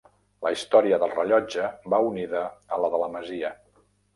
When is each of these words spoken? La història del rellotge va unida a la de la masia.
La 0.45 0.51
història 0.53 0.99
del 1.03 1.13
rellotge 1.17 1.67
va 1.95 2.01
unida 2.09 2.41
a 2.49 2.81
la 2.87 2.93
de 2.95 3.03
la 3.05 3.13
masia. 3.19 3.53